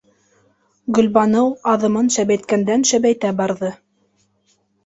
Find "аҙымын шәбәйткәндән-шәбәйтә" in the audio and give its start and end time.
1.73-3.33